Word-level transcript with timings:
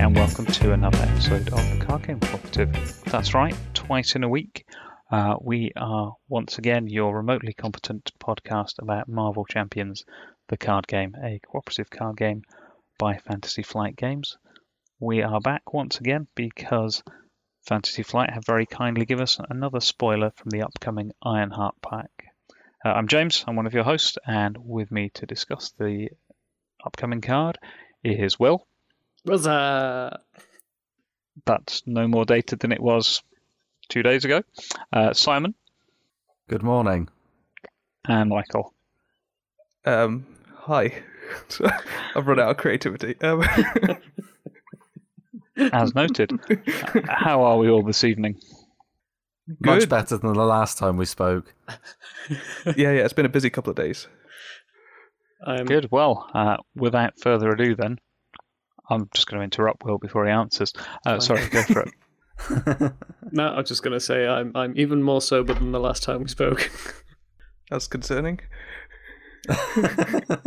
And 0.00 0.16
welcome 0.16 0.46
to 0.46 0.72
another 0.72 0.96
episode 0.96 1.52
of 1.52 1.78
the 1.78 1.84
Card 1.84 2.06
Game 2.06 2.20
Cooperative. 2.20 3.02
That's 3.04 3.34
right, 3.34 3.54
twice 3.74 4.16
in 4.16 4.24
a 4.24 4.30
week. 4.30 4.64
Uh, 5.10 5.36
we 5.42 5.72
are 5.76 6.16
once 6.26 6.56
again 6.56 6.88
your 6.88 7.14
remotely 7.14 7.52
competent 7.52 8.10
podcast 8.18 8.78
about 8.78 9.10
Marvel 9.10 9.44
Champions, 9.44 10.06
the 10.48 10.56
card 10.56 10.86
game, 10.86 11.14
a 11.22 11.38
cooperative 11.40 11.90
card 11.90 12.16
game 12.16 12.44
by 12.98 13.18
Fantasy 13.18 13.62
Flight 13.62 13.94
Games. 13.94 14.38
We 15.00 15.20
are 15.20 15.38
back 15.38 15.74
once 15.74 16.00
again 16.00 16.28
because 16.34 17.02
Fantasy 17.66 18.02
Flight 18.02 18.30
have 18.30 18.46
very 18.46 18.64
kindly 18.64 19.04
given 19.04 19.24
us 19.24 19.38
another 19.50 19.80
spoiler 19.80 20.30
from 20.30 20.48
the 20.48 20.62
upcoming 20.62 21.12
Ironheart 21.22 21.74
pack. 21.82 22.10
Uh, 22.82 22.88
I'm 22.88 23.06
James, 23.06 23.44
I'm 23.46 23.54
one 23.54 23.66
of 23.66 23.74
your 23.74 23.84
hosts, 23.84 24.16
and 24.26 24.56
with 24.56 24.90
me 24.90 25.10
to 25.10 25.26
discuss 25.26 25.72
the 25.78 26.08
upcoming 26.86 27.20
card 27.20 27.58
is 28.02 28.40
Will. 28.40 28.66
Was 29.24 29.46
uh 29.46 30.16
That's 31.46 31.82
no 31.86 32.08
more 32.08 32.24
dated 32.24 32.60
than 32.60 32.72
it 32.72 32.80
was 32.80 33.22
two 33.88 34.02
days 34.02 34.24
ago. 34.24 34.42
Uh, 34.92 35.12
Simon 35.12 35.54
Good 36.48 36.62
morning. 36.62 37.08
and 38.06 38.30
Michael. 38.30 38.74
Um, 39.84 40.26
hi. 40.54 41.02
I've 42.14 42.26
run 42.26 42.40
out 42.40 42.50
of 42.50 42.56
creativity. 42.56 43.14
Um, 43.20 43.42
As 45.72 45.94
noted, 45.94 46.32
how 47.06 47.42
are 47.44 47.58
we 47.58 47.68
all 47.70 47.82
this 47.84 48.02
evening? 48.02 48.40
Much 49.60 49.88
better 49.88 50.16
than 50.16 50.32
the 50.32 50.44
last 50.44 50.78
time 50.78 50.96
we 50.96 51.04
spoke. 51.04 51.54
yeah, 52.64 52.74
yeah, 52.76 53.04
it's 53.04 53.12
been 53.12 53.26
a 53.26 53.30
busy 53.30 53.50
couple 53.50 53.70
of 53.70 53.76
days. 53.76 54.08
I'm 55.46 55.66
Good. 55.66 55.88
Well, 55.90 56.28
uh, 56.34 56.56
without 56.74 57.20
further 57.20 57.50
ado, 57.50 57.74
then 57.74 57.98
I'm 58.90 59.08
just 59.14 59.26
going 59.28 59.38
to 59.40 59.44
interrupt 59.44 59.84
Will 59.84 59.98
before 59.98 60.26
he 60.26 60.32
answers. 60.32 60.72
Uh, 61.06 61.20
sorry, 61.20 61.48
go 61.48 61.62
for 61.62 61.82
it. 61.82 61.92
no, 63.32 63.48
I'm 63.48 63.64
just 63.66 63.82
gonna 63.82 64.00
say 64.00 64.26
I'm 64.26 64.50
I'm 64.54 64.72
even 64.74 65.02
more 65.02 65.20
sober 65.20 65.52
than 65.52 65.72
the 65.72 65.78
last 65.80 66.02
time 66.02 66.22
we 66.22 66.28
spoke. 66.28 66.70
That's 67.70 67.86
concerning. 67.86 68.40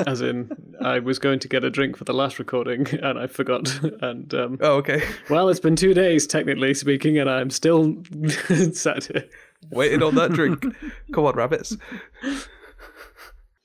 As 0.07 0.21
in, 0.21 0.49
I 0.81 0.99
was 0.99 1.19
going 1.19 1.39
to 1.39 1.47
get 1.47 1.63
a 1.63 1.69
drink 1.69 1.97
for 1.97 2.03
the 2.03 2.13
last 2.13 2.39
recording 2.39 2.87
and 3.01 3.17
I 3.17 3.27
forgot. 3.27 3.67
And 4.01 4.33
um, 4.33 4.57
Oh, 4.61 4.75
okay. 4.77 5.01
well, 5.29 5.49
it's 5.49 5.59
been 5.59 5.75
two 5.75 5.93
days, 5.93 6.27
technically 6.27 6.73
speaking, 6.73 7.17
and 7.17 7.29
I'm 7.29 7.49
still 7.49 7.95
sat 8.73 9.05
here. 9.05 9.25
Waiting 9.71 10.03
on 10.03 10.15
that 10.15 10.31
drink. 10.33 10.63
Come 11.11 11.25
on, 11.25 11.35
rabbits. 11.35 11.75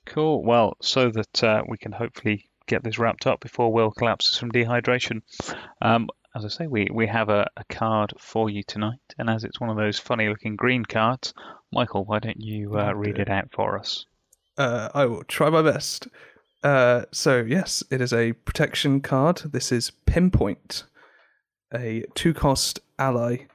Cool. 0.05 0.43
Well, 0.43 0.75
so 0.81 1.11
that 1.11 1.43
uh, 1.43 1.61
we 1.67 1.77
can 1.77 1.91
hopefully 1.91 2.48
get 2.69 2.83
this 2.83 2.99
wrapped 2.99 3.27
up 3.27 3.41
before 3.41 3.73
Will 3.73 3.91
collapses 3.91 4.37
from 4.37 4.51
dehydration. 4.51 5.21
Um, 5.81 6.07
as 6.35 6.45
I 6.45 6.47
say, 6.47 6.67
we, 6.67 6.87
we 6.93 7.07
have 7.07 7.29
a, 7.29 7.49
a 7.57 7.63
card 7.65 8.13
for 8.17 8.49
you 8.49 8.61
tonight, 8.63 8.99
and 9.17 9.29
as 9.29 9.43
it's 9.43 9.59
one 9.59 9.69
of 9.69 9.77
those 9.77 9.97
funny 9.97 10.29
looking 10.29 10.55
green 10.55 10.85
cards, 10.85 11.33
Michael, 11.73 12.05
why 12.05 12.19
don't 12.19 12.39
you 12.39 12.77
uh, 12.77 12.93
read 12.93 13.17
it 13.17 13.29
out 13.29 13.49
for 13.51 13.77
us? 13.77 14.05
Uh, 14.57 14.89
I 14.93 15.05
will 15.05 15.23
try 15.23 15.49
my 15.49 15.63
best. 15.63 16.07
Uh, 16.63 17.05
so, 17.11 17.39
yes, 17.39 17.83
it 17.89 17.99
is 17.99 18.13
a 18.13 18.33
protection 18.33 19.01
card. 19.01 19.37
This 19.45 19.71
is 19.71 19.91
Pinpoint, 20.05 20.83
a 21.73 22.03
two 22.13 22.33
cost 22.33 22.79
ally. 22.99 23.47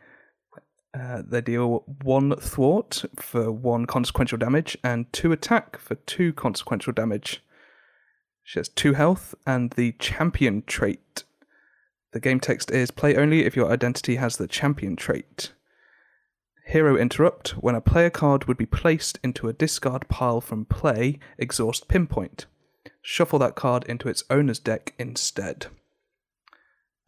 Uh, 0.98 1.22
they 1.26 1.40
deal 1.40 1.84
one 2.02 2.34
thwart 2.36 3.04
for 3.16 3.52
one 3.52 3.84
consequential 3.84 4.38
damage 4.38 4.76
and 4.82 5.12
two 5.12 5.32
attack 5.32 5.76
for 5.76 5.96
two 5.96 6.32
consequential 6.32 6.92
damage. 6.92 7.42
She 8.44 8.58
has 8.58 8.68
two 8.68 8.92
health 8.92 9.34
and 9.46 9.70
the 9.70 9.92
champion 9.92 10.62
trait. 10.66 11.24
The 12.12 12.20
game 12.20 12.38
text 12.38 12.70
is 12.70 12.90
play 12.90 13.16
only 13.16 13.44
if 13.44 13.56
your 13.56 13.72
identity 13.72 14.16
has 14.16 14.36
the 14.36 14.46
champion 14.46 14.94
trait. 14.94 15.52
Hero 16.66 16.96
Interrupt. 16.96 17.50
When 17.62 17.74
a 17.74 17.80
player 17.80 18.10
card 18.10 18.44
would 18.44 18.56
be 18.56 18.66
placed 18.66 19.18
into 19.24 19.48
a 19.48 19.52
discard 19.52 20.08
pile 20.08 20.40
from 20.40 20.66
play, 20.66 21.18
exhaust 21.38 21.88
Pinpoint. 21.88 22.46
Shuffle 23.02 23.38
that 23.40 23.54
card 23.54 23.84
into 23.84 24.08
its 24.08 24.24
owner's 24.30 24.58
deck 24.58 24.94
instead. 24.98 25.66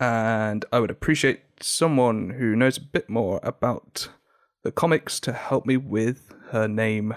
And 0.00 0.64
I 0.72 0.80
would 0.80 0.90
appreciate 0.90 1.42
someone 1.60 2.30
who 2.30 2.56
knows 2.56 2.78
a 2.78 2.82
bit 2.82 3.08
more 3.08 3.40
about 3.42 4.08
the 4.62 4.72
comics 4.72 5.20
to 5.20 5.32
help 5.32 5.64
me 5.64 5.76
with 5.76 6.34
her 6.50 6.66
name. 6.66 7.14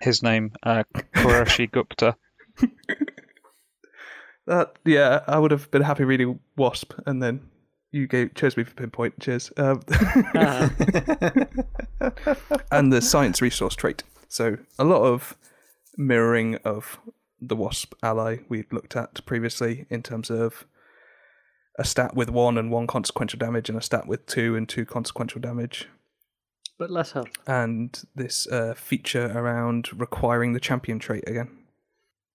His 0.00 0.22
name, 0.22 0.52
uh, 0.62 0.84
Qureshi 1.14 1.70
Gupta. 1.70 2.16
That 4.46 4.76
yeah, 4.84 5.20
I 5.26 5.38
would 5.38 5.50
have 5.50 5.70
been 5.70 5.82
happy 5.82 6.04
reading 6.04 6.38
Wasp, 6.56 6.92
and 7.06 7.22
then 7.22 7.40
you 7.92 8.06
gave, 8.06 8.34
chose 8.34 8.56
me 8.56 8.64
for 8.64 8.74
Pinpoint. 8.74 9.18
Cheers. 9.20 9.52
Um, 9.56 9.80
Ah, 10.34 10.70
and 12.70 12.92
the 12.92 13.00
science 13.02 13.40
resource 13.42 13.74
trait. 13.74 14.02
So 14.28 14.58
a 14.78 14.84
lot 14.84 15.02
of 15.02 15.36
mirroring 15.96 16.56
of 16.56 16.98
the 17.40 17.56
Wasp 17.56 17.94
ally 18.02 18.38
we'd 18.48 18.72
looked 18.72 18.96
at 18.96 19.24
previously 19.26 19.86
in 19.90 20.02
terms 20.02 20.30
of 20.30 20.66
a 21.78 21.84
stat 21.84 22.14
with 22.14 22.30
one 22.30 22.56
and 22.58 22.70
one 22.70 22.86
consequential 22.86 23.38
damage, 23.38 23.68
and 23.68 23.78
a 23.78 23.82
stat 23.82 24.06
with 24.06 24.26
two 24.26 24.56
and 24.56 24.68
two 24.68 24.84
consequential 24.86 25.40
damage, 25.40 25.88
but 26.78 26.90
less 26.90 27.12
health. 27.12 27.28
and 27.46 28.04
this 28.14 28.46
uh, 28.48 28.74
feature 28.74 29.30
around 29.34 29.90
requiring 29.98 30.52
the 30.54 30.60
champion 30.60 30.98
trait 30.98 31.24
again. 31.26 31.50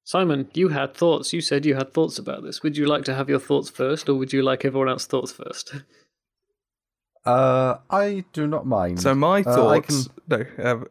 Simon, 0.03 0.49
you 0.53 0.69
had 0.69 0.93
thoughts. 0.95 1.31
You 1.31 1.41
said 1.41 1.65
you 1.65 1.75
had 1.75 1.93
thoughts 1.93 2.17
about 2.17 2.43
this. 2.43 2.63
Would 2.63 2.75
you 2.77 2.85
like 2.85 3.05
to 3.05 3.13
have 3.13 3.29
your 3.29 3.39
thoughts 3.39 3.69
first, 3.69 4.09
or 4.09 4.15
would 4.15 4.33
you 4.33 4.41
like 4.41 4.65
everyone 4.65 4.89
else's 4.89 5.07
thoughts 5.07 5.31
first? 5.31 5.73
uh, 7.25 7.77
I 7.89 8.25
do 8.33 8.47
not 8.47 8.65
mind. 8.65 8.99
So 9.01 9.13
my 9.15 9.41
Uh, 9.43 9.67
I 9.67 9.81
thoughts. 9.81 10.09
No. 10.27 10.45
Um, 10.57 10.87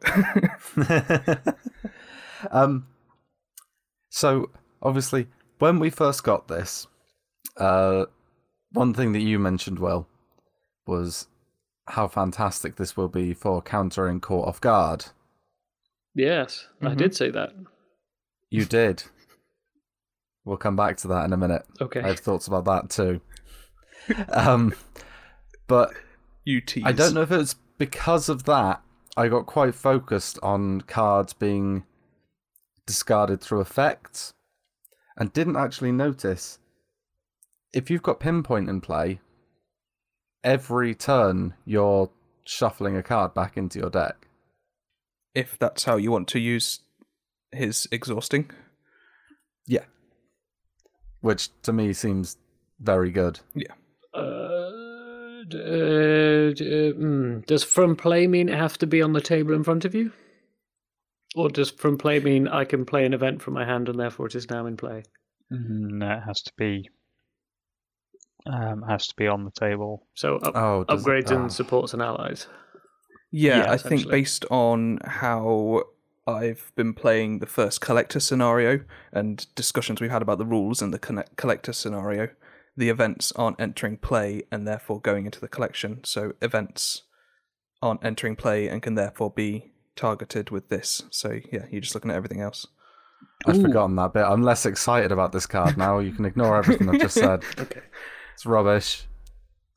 um, 2.51 2.87
so 4.09 4.49
obviously, 4.81 5.27
when 5.59 5.79
we 5.79 5.89
first 5.89 6.23
got 6.23 6.47
this, 6.47 6.87
uh, 7.57 8.05
one 8.71 8.93
thing 8.93 9.11
that 9.13 9.21
you 9.21 9.39
mentioned, 9.39 9.79
well, 9.79 10.07
was 10.87 11.27
how 11.87 12.07
fantastic 12.07 12.77
this 12.77 12.95
will 12.95 13.09
be 13.09 13.33
for 13.33 13.61
countering 13.61 14.21
caught 14.21 14.47
off 14.47 14.61
guard. 14.61 15.05
Yes, 16.15 16.67
I 16.81 16.87
Mhm. 16.89 16.97
did 16.97 17.15
say 17.15 17.29
that. 17.31 17.53
You 18.51 18.65
did. 18.65 19.03
We'll 20.45 20.57
come 20.57 20.75
back 20.75 20.97
to 20.97 21.07
that 21.07 21.25
in 21.25 21.33
a 21.33 21.37
minute. 21.37 21.63
Okay. 21.79 22.01
I 22.01 22.07
have 22.09 22.19
thoughts 22.19 22.47
about 22.47 22.65
that 22.65 22.89
too. 22.89 23.21
um, 24.29 24.73
but 25.67 25.91
you 26.45 26.61
tease. 26.61 26.83
I 26.85 26.91
don't 26.91 27.13
know 27.13 27.21
if 27.21 27.31
it's 27.31 27.55
because 27.77 28.27
of 28.29 28.43
that. 28.43 28.81
I 29.17 29.27
got 29.27 29.45
quite 29.45 29.73
focused 29.75 30.37
on 30.43 30.81
cards 30.81 31.33
being 31.33 31.83
discarded 32.85 33.41
through 33.41 33.61
effects 33.61 34.33
and 35.17 35.31
didn't 35.33 35.57
actually 35.57 35.91
notice 35.91 36.59
if 37.73 37.89
you've 37.89 38.03
got 38.03 38.19
pinpoint 38.19 38.69
in 38.69 38.81
play, 38.81 39.19
every 40.43 40.93
turn 40.95 41.53
you're 41.65 42.09
shuffling 42.45 42.97
a 42.97 43.03
card 43.03 43.33
back 43.33 43.55
into 43.55 43.79
your 43.79 43.89
deck. 43.89 44.27
if 45.33 45.57
that's 45.59 45.85
how 45.85 45.95
you 45.95 46.11
want 46.11 46.27
to 46.27 46.39
use 46.39 46.79
his 47.51 47.87
exhausting. 47.91 48.49
Yeah. 49.67 49.85
Which 51.21 51.49
to 51.63 51.73
me 51.73 51.93
seems 51.93 52.37
very 52.79 53.11
good. 53.11 53.39
Uh, 54.13 55.43
d- 55.47 55.57
uh, 55.57 56.53
d- 56.53 56.89
uh, 56.89 56.93
mm, 56.93 57.45
does 57.45 57.63
from 57.63 57.95
play 57.95 58.27
mean 58.27 58.49
it 58.49 58.57
have 58.57 58.77
to 58.79 58.87
be 58.87 59.01
on 59.01 59.13
the 59.13 59.21
table 59.21 59.53
in 59.53 59.63
front 59.63 59.85
of 59.85 59.93
you? 59.95 60.11
Or 61.35 61.49
does 61.49 61.71
from 61.71 61.97
play 61.97 62.19
mean 62.19 62.47
I 62.47 62.65
can 62.65 62.85
play 62.85 63.05
an 63.05 63.13
event 63.13 63.41
from 63.41 63.53
my 63.53 63.65
hand 63.65 63.87
and 63.87 63.99
therefore 63.99 64.25
it 64.27 64.35
is 64.35 64.49
now 64.49 64.65
in 64.65 64.75
play? 64.77 65.03
No, 65.49 66.11
it 66.17 66.21
has 66.27 66.41
to 66.43 66.51
be. 66.57 66.89
Um, 68.47 68.81
has 68.81 69.07
to 69.07 69.15
be 69.15 69.27
on 69.27 69.45
the 69.45 69.51
table. 69.51 70.07
So 70.15 70.37
up, 70.37 70.53
Oh, 70.55 70.83
does 70.83 71.01
it- 71.01 71.07
upgrades 71.09 71.31
ah. 71.31 71.41
and 71.41 71.53
supports 71.53 71.93
and 71.93 72.01
allies. 72.01 72.47
Yeah, 73.31 73.59
Yeah, 73.59 73.71
I 73.71 73.77
think 73.77 74.09
based 74.09 74.45
on 74.49 74.99
how 75.05 75.83
I've 76.27 76.71
been 76.75 76.93
playing 76.93 77.39
the 77.39 77.47
first 77.47 77.81
collector 77.81 78.19
scenario 78.19 78.81
and 79.11 79.45
discussions 79.55 79.99
we've 79.99 80.11
had 80.11 80.21
about 80.21 80.37
the 80.37 80.45
rules 80.45 80.81
and 80.81 80.93
the 80.93 80.99
connect- 80.99 81.35
collector 81.35 81.73
scenario, 81.73 82.29
the 82.77 82.89
events 82.89 83.31
aren't 83.35 83.59
entering 83.59 83.97
play 83.97 84.43
and 84.51 84.67
therefore 84.67 85.01
going 85.01 85.25
into 85.25 85.39
the 85.39 85.47
collection. 85.47 86.03
So 86.03 86.33
events 86.41 87.03
aren't 87.81 88.05
entering 88.05 88.35
play 88.35 88.67
and 88.67 88.81
can 88.81 88.95
therefore 88.95 89.31
be 89.31 89.71
targeted 89.95 90.51
with 90.51 90.69
this. 90.69 91.03
So 91.09 91.39
yeah, 91.51 91.65
you're 91.71 91.81
just 91.81 91.95
looking 91.95 92.11
at 92.11 92.17
everything 92.17 92.41
else. 92.41 92.67
I'd 93.47 93.57
Ooh. 93.57 93.63
forgotten 93.63 93.95
that 93.95 94.13
bit. 94.13 94.23
I'm 94.23 94.43
less 94.43 94.65
excited 94.65 95.11
about 95.11 95.31
this 95.31 95.47
card 95.47 95.77
now. 95.77 95.99
You 95.99 96.11
can 96.11 96.25
ignore 96.25 96.57
everything 96.57 96.89
I've 96.89 97.01
just 97.01 97.15
said. 97.15 97.43
Okay. 97.59 97.81
It's 98.33 98.45
rubbish. 98.45 99.05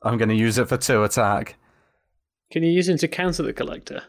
I'm 0.01 0.17
going 0.17 0.29
to 0.29 0.35
use 0.35 0.57
it 0.57 0.69
for 0.69 0.77
two 0.77 1.03
attack. 1.03 1.55
Can 2.51 2.63
you 2.63 2.71
use 2.71 2.89
it 2.89 2.99
to 2.99 3.07
counter 3.07 3.43
the 3.43 3.53
collector? 3.53 4.03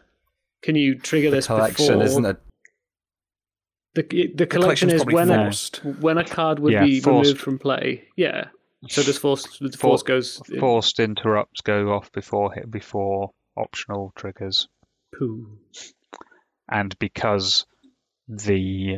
Can 0.61 0.75
you 0.75 0.95
trigger 0.97 1.29
The 1.29 1.37
this 1.37 1.47
collection 1.47 1.87
before 1.99 2.03
isn't 2.03 2.25
a 2.25 2.37
the 3.95 4.03
the 4.35 4.45
collection 4.45 4.89
collection's 4.89 4.93
is 4.93 5.03
probably 5.03 5.15
when 5.15 5.29
a, 5.31 5.51
when 6.01 6.17
a 6.17 6.23
card 6.23 6.59
would 6.59 6.73
Yeah, 6.73 6.85
be 6.85 6.99
forced. 6.99 7.27
removed 7.29 7.41
from 7.41 7.57
play. 7.59 8.03
Yeah. 8.15 8.49
So 8.89 9.01
does 9.03 9.17
force 9.17 9.57
the 9.59 9.71
force 9.71 10.03
goes 10.03 10.39
in- 10.51 10.59
Forced 10.59 10.99
interrupts 10.99 11.61
go 11.61 11.91
off 11.93 12.11
before 12.11 12.51
hit 12.53 12.69
before 12.69 13.31
optional 13.55 14.13
triggers, 14.15 14.67
poo. 15.17 15.57
and 16.69 16.97
because 16.99 17.65
the 18.27 18.97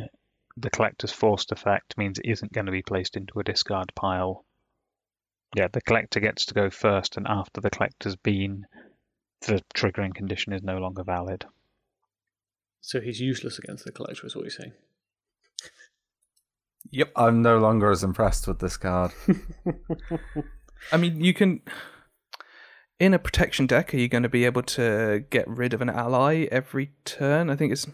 the 0.58 0.68
collector's 0.70 1.12
forced 1.12 1.50
effect 1.52 1.96
means 1.96 2.18
it 2.18 2.28
isn't 2.28 2.52
going 2.52 2.66
to 2.66 2.72
be 2.72 2.82
placed 2.82 3.16
into 3.16 3.38
a 3.40 3.44
discard 3.44 3.90
pile. 3.94 4.44
Yeah, 5.56 5.68
the 5.72 5.80
collector 5.80 6.20
gets 6.20 6.44
to 6.46 6.54
go 6.54 6.68
first, 6.68 7.16
and 7.16 7.26
after 7.26 7.62
the 7.62 7.70
collector's 7.70 8.16
been, 8.16 8.66
the 9.42 9.62
triggering 9.74 10.14
condition 10.14 10.52
is 10.52 10.62
no 10.62 10.78
longer 10.78 11.02
valid. 11.02 11.46
So 12.80 13.00
he's 13.00 13.20
useless 13.20 13.58
against 13.58 13.84
the 13.84 13.92
collector, 13.92 14.26
is 14.26 14.34
what 14.34 14.42
you're 14.42 14.50
saying. 14.50 14.72
Yep. 16.90 17.12
I'm 17.14 17.42
no 17.42 17.58
longer 17.58 17.90
as 17.90 18.02
impressed 18.02 18.48
with 18.48 18.58
this 18.58 18.76
card. 18.76 19.12
I 20.92 20.96
mean, 20.96 21.20
you 21.20 21.34
can. 21.34 21.60
In 22.98 23.14
a 23.14 23.18
protection 23.18 23.66
deck, 23.66 23.94
are 23.94 23.98
you 23.98 24.08
going 24.08 24.24
to 24.24 24.28
be 24.28 24.44
able 24.44 24.62
to 24.62 25.24
get 25.30 25.48
rid 25.48 25.72
of 25.72 25.80
an 25.80 25.88
ally 25.88 26.46
every 26.50 26.92
turn? 27.04 27.50
I 27.50 27.56
think 27.56 27.72
it's. 27.72 27.86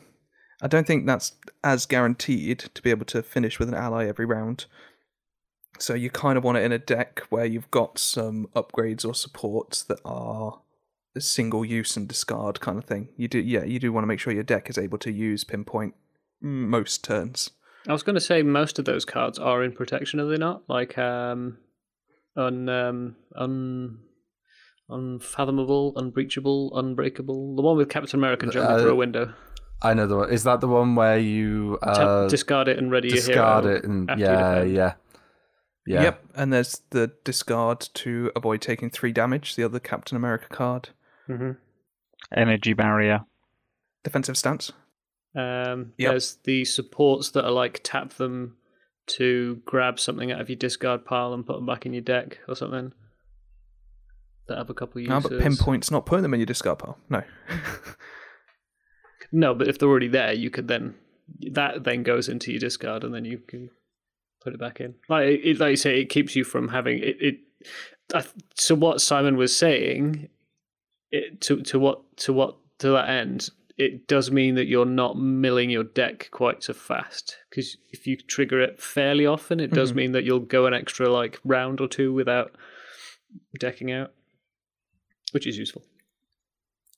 I 0.63 0.69
don't 0.69 0.87
think 0.87 1.07
that's 1.07 1.33
as 1.63 1.85
guaranteed 1.85 2.59
to 2.75 2.83
be 2.83 2.91
able 2.91 3.05
to 3.07 3.23
finish 3.23 3.59
with 3.59 3.69
an 3.69 3.75
ally 3.75 4.07
every 4.07 4.25
round. 4.25 4.67
So 5.79 5.93
you 5.93 6.09
kind 6.09 6.39
of 6.39 6.45
want 6.45 6.59
it 6.59 6.65
in 6.65 6.73
a 6.73 6.79
deck 6.79 7.21
where 7.29 7.45
you've 7.45 7.71
got 7.71 7.99
some 7.99 8.49
upgrades 8.57 9.05
or 9.05 9.15
supports 9.15 9.83
that 9.83 10.01
are 10.05 10.61
single 11.21 11.65
use 11.65 11.97
and 11.97 12.09
discard 12.09 12.61
kind 12.61 12.79
of 12.79 12.85
thing. 12.85 13.09
You 13.17 13.29
do, 13.29 13.39
yeah, 13.39 13.65
you 13.65 13.79
do 13.79 13.93
want 13.93 14.05
to 14.05 14.09
make 14.09 14.21
sure 14.21 14.33
your 14.33 14.43
deck 14.43 14.69
is 14.71 14.79
able 14.79 14.99
to 14.99 15.13
use 15.13 15.45
pinpoint 15.45 15.95
most 16.41 17.03
turns. 17.05 17.51
I 17.89 17.93
was 17.93 18.03
going 18.03 18.15
to 18.15 18.21
say 18.21 18.43
most 18.43 18.79
of 18.79 18.85
those 18.85 19.05
cards 19.05 19.39
are 19.39 19.63
in 19.63 19.73
protection, 19.73 20.19
are 20.21 20.27
they 20.27 20.37
not? 20.37 20.63
Like 20.69 20.99
um, 20.99 21.59
un, 22.37 22.69
um, 22.69 23.17
un, 23.37 23.99
unfathomable, 24.89 25.93
unbreachable, 25.97 26.73
unbreakable. 26.77 27.57
The 27.57 27.63
one 27.63 27.77
with 27.77 27.89
Captain 27.89 28.19
America 28.19 28.47
jumping 28.47 28.77
Uh, 28.77 28.81
through 28.81 28.93
a 28.93 28.97
window. 28.97 29.33
I 29.83 29.95
know 29.95 30.07
the 30.07 30.17
one. 30.17 30.31
Is 30.31 30.45
that 30.45 30.61
the 30.61 30.69
one 30.69 30.95
where 30.95 31.19
you 31.19 31.79
Tap- 31.83 31.99
uh, 31.99 32.29
discard 32.29 32.69
it 32.69 32.79
and 32.79 32.91
ready 32.91 33.09
your 33.09 33.19
hero? 33.19 33.27
discard 33.29 33.65
it 33.67 33.85
and 33.85 34.09
yeah, 34.19 34.63
yeah, 34.63 34.95
yeah. 35.87 36.03
Yep, 36.03 36.25
and 36.35 36.53
there's 36.53 36.81
the 36.91 37.13
discard 37.25 37.81
to 37.95 38.33
avoid 38.35 38.63
taking 38.63 38.91
three 38.91 39.13
damage, 39.13 39.55
the 39.55 39.65
other 39.65 39.79
Captain 39.79 40.17
America 40.17 40.47
card. 40.49 40.89
Hmm 41.27 41.53
Energy 42.35 42.73
barrier. 42.73 43.25
Defensive 44.05 44.37
stance. 44.39 44.73
Um, 45.35 45.93
Yep. 45.99 46.11
There's 46.11 46.39
the 46.45 46.65
supports 46.65 47.31
that 47.33 47.45
are 47.45 47.51
like 47.51 47.81
tap 47.85 48.15
them 48.15 48.57
to 49.09 49.61
grab 49.65 50.01
something 50.01 50.33
out 50.33 50.41
of 50.41 50.49
your 50.49 50.57
discard 50.57 51.05
pile 51.05 51.33
and 51.35 51.47
put 51.47 51.57
them 51.57 51.67
back 51.67 51.87
in 51.87 51.93
your 51.93 52.03
deck 52.03 52.39
or 52.49 52.57
something. 52.57 52.93
That 54.49 54.59
have 54.59 54.71
a 54.71 54.75
couple 54.75 55.03
of 55.03 55.09
No, 55.09 55.17
uses. 55.17 55.31
but 55.31 55.41
pinpoint's 55.41 55.91
not 55.91 56.07
putting 56.07 56.23
them 56.23 56.35
in 56.35 56.41
your 56.41 56.47
discard 56.47 56.79
pile. 56.79 56.99
No. 57.11 57.23
No, 59.33 59.55
but 59.55 59.69
if 59.69 59.79
they're 59.79 59.89
already 59.89 60.09
there, 60.09 60.33
you 60.33 60.51
could 60.51 60.69
then 60.69 60.95
that 61.53 61.83
then 61.85 62.05
goes 62.05 62.29
into 62.29 62.53
your 62.53 62.61
discard, 62.61 63.03
and 63.03 63.13
then 63.13 63.25
you 63.25 63.39
can 63.39 63.71
put 64.41 64.55
it 64.55 64.61
back 64.61 64.81
in. 64.81 64.95
Like 65.09 65.25
it, 65.45 65.59
like 65.59 65.71
you 65.71 65.77
say, 65.77 66.01
it 66.01 66.09
keeps 66.09 66.37
you 66.37 66.45
from 66.45 66.69
having 66.69 66.99
it. 66.99 67.17
it 67.21 67.37
I, 68.15 68.25
so 68.55 68.77
what 68.77 69.01
Simon 69.01 69.37
was 69.37 69.55
saying, 69.55 70.29
it, 71.11 71.41
to 71.43 71.63
to 71.63 71.79
what 71.79 72.17
to 72.19 72.33
what 72.33 72.57
to 72.81 72.91
that 72.91 73.09
end, 73.09 73.49
it 73.79 74.07
does 74.09 74.31
mean 74.31 74.55
that 74.57 74.67
you're 74.67 74.85
not 74.87 75.19
milling 75.19 75.71
your 75.71 75.85
deck 75.85 76.29
quite 76.31 76.63
so 76.63 76.73
fast 76.73 77.37
because 77.51 77.77
if 77.93 78.07
you 78.07 78.17
trigger 78.17 78.61
it 78.61 78.81
fairly 78.81 79.27
often, 79.27 79.61
it 79.61 79.71
does 79.73 79.93
Mhm. 79.93 79.97
mean 79.97 80.13
that 80.13 80.25
you'll 80.25 80.41
go 80.41 80.67
an 80.67 80.75
extra 80.75 81.09
like 81.09 81.39
round 81.45 81.81
or 81.81 81.89
two 81.89 82.13
without 82.13 82.53
decking 83.59 83.93
out, 83.93 84.13
which 85.33 85.47
is 85.47 85.59
useful. 85.59 85.83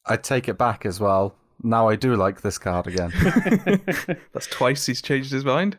I 0.06 0.16
take 0.16 0.48
it 0.48 0.56
back 0.58 0.86
as 0.86 1.00
well. 1.00 1.34
Now 1.62 1.88
I 1.88 1.96
do 1.96 2.14
like 2.14 2.40
this 2.42 2.58
card 2.58 2.86
again. 2.86 3.12
That's 4.32 4.46
twice 4.46 4.86
he's 4.86 5.02
changed 5.02 5.32
his 5.32 5.44
mind. 5.44 5.76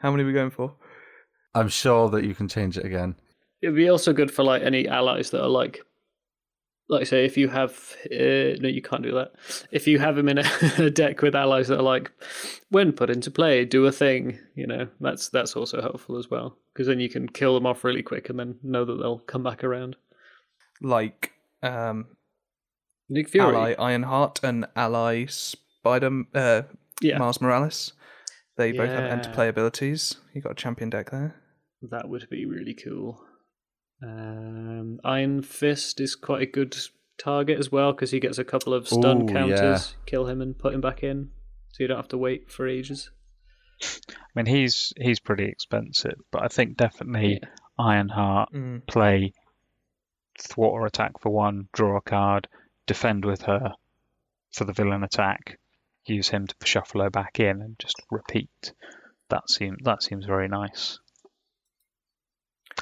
How 0.00 0.10
many 0.10 0.24
are 0.24 0.26
we 0.26 0.32
going 0.32 0.50
for? 0.50 0.74
I'm 1.54 1.68
sure 1.68 2.08
that 2.10 2.24
you 2.24 2.34
can 2.34 2.48
change 2.48 2.78
it 2.78 2.84
again. 2.86 3.16
It'd 3.60 3.74
be 3.76 3.88
also 3.90 4.12
good 4.14 4.30
for 4.32 4.42
like 4.42 4.62
any 4.62 4.88
allies 4.88 5.30
that 5.30 5.42
are 5.42 5.48
like, 5.48 5.80
like 6.90 7.02
I 7.02 7.04
say, 7.04 7.24
if 7.24 7.36
you 7.36 7.48
have 7.48 7.96
uh, 8.06 8.58
no, 8.60 8.68
you 8.68 8.82
can't 8.82 9.02
do 9.02 9.12
that. 9.12 9.32
If 9.70 9.86
you 9.86 9.98
have 10.00 10.16
them 10.16 10.28
in 10.28 10.38
a, 10.78 10.90
deck 10.90 11.22
with 11.22 11.34
allies 11.36 11.68
that 11.68 11.78
are 11.78 11.82
like, 11.82 12.10
when 12.70 12.92
put 12.92 13.10
into 13.10 13.30
play, 13.30 13.64
do 13.64 13.86
a 13.86 13.92
thing. 13.92 14.38
You 14.56 14.66
know, 14.66 14.88
that's 15.00 15.28
that's 15.28 15.54
also 15.56 15.80
helpful 15.80 16.18
as 16.18 16.28
well 16.28 16.58
because 16.74 16.88
then 16.88 17.00
you 17.00 17.08
can 17.08 17.28
kill 17.28 17.54
them 17.54 17.64
off 17.66 17.84
really 17.84 18.02
quick 18.02 18.28
and 18.28 18.38
then 18.38 18.58
know 18.62 18.84
that 18.84 18.96
they'll 18.96 19.20
come 19.20 19.42
back 19.44 19.62
around. 19.64 19.96
Like 20.82 21.32
um, 21.62 22.06
Nick 23.08 23.28
Fury, 23.28 23.54
ally 23.54 23.74
Ironheart 23.78 24.40
and 24.42 24.66
ally 24.74 25.26
Spider 25.26 26.24
uh, 26.34 26.62
yeah, 27.00 27.18
Miles 27.18 27.40
Morales. 27.40 27.92
They 28.56 28.72
both 28.72 28.90
have 28.90 29.04
enter 29.10 29.30
Yeah. 29.30 29.34
play 29.34 29.48
abilities. 29.48 30.16
You 30.34 30.42
got 30.42 30.52
a 30.52 30.56
champion 30.56 30.90
deck 30.90 31.10
there. 31.10 31.36
that 31.90 32.08
would 32.08 32.28
be 32.28 32.44
really 32.46 32.74
cool. 32.74 33.24
Um, 34.02 35.00
Iron 35.04 35.42
Fist 35.42 36.00
is 36.00 36.14
quite 36.14 36.42
a 36.42 36.46
good 36.46 36.76
target 37.18 37.58
as 37.58 37.70
well 37.70 37.92
because 37.92 38.10
he 38.10 38.20
gets 38.20 38.38
a 38.38 38.44
couple 38.44 38.72
of 38.72 38.88
stun 38.88 39.22
Ooh, 39.22 39.32
counters, 39.32 39.94
kill 40.06 40.26
him 40.26 40.40
and 40.40 40.58
put 40.58 40.72
him 40.74 40.80
back 40.80 41.02
in, 41.02 41.30
so 41.72 41.82
you 41.82 41.88
don't 41.88 41.98
have 41.98 42.08
to 42.08 42.18
wait 42.18 42.50
for 42.50 42.66
ages. 42.66 43.10
I 43.82 44.12
mean, 44.34 44.46
he's 44.46 44.92
he's 44.96 45.20
pretty 45.20 45.44
expensive, 45.44 46.18
but 46.30 46.42
I 46.42 46.48
think 46.48 46.76
definitely 46.76 47.40
Yeah. 47.42 47.48
Ironheart 47.78 48.52
Mm. 48.52 48.86
play 48.86 49.32
thwart 50.38 50.72
or 50.72 50.86
attack 50.86 51.20
for 51.20 51.30
one, 51.30 51.68
draw 51.72 51.96
a 51.96 52.00
card, 52.00 52.48
defend 52.86 53.24
with 53.24 53.42
her 53.42 53.74
for 54.52 54.64
the 54.64 54.72
villain 54.72 55.02
attack, 55.02 55.58
use 56.06 56.28
him 56.28 56.46
to 56.46 56.54
shuffle 56.64 57.02
her 57.02 57.10
back 57.10 57.40
in, 57.40 57.60
and 57.62 57.78
just 57.78 57.96
repeat. 58.10 58.72
That 59.28 59.48
seems 59.48 59.78
that 59.84 60.02
seems 60.02 60.24
very 60.26 60.48
nice. 60.48 60.98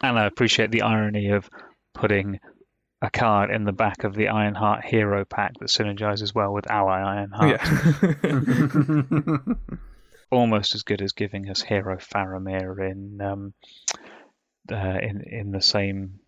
And 0.03 0.19
I 0.19 0.27
appreciate 0.27 0.71
the 0.71 0.83
irony 0.83 1.31
of 1.31 1.49
putting 1.95 2.39
a 3.01 3.11
card 3.11 3.51
in 3.51 3.65
the 3.65 3.73
back 3.73 4.05
of 4.05 4.15
the 4.15 4.29
Ironheart 4.29 4.85
hero 4.85 5.25
pack 5.25 5.55
that 5.61 5.69
synergizes 5.69 6.35
well 6.35 6.53
with 6.53 6.71
Ally 6.71 7.01
Ironheart. 7.01 7.61
Yeah. 8.25 9.55
almost 10.31 10.75
as 10.75 10.83
good 10.83 11.03
as 11.03 11.13
giving 11.13 11.49
us 11.49 11.63
Hero 11.63 11.97
Faramir 11.97 12.91
in 12.91 13.21
um, 13.21 13.55
uh, 14.71 14.99
in 15.01 15.23
in 15.23 15.51
the 15.51 15.63
same 15.63 16.21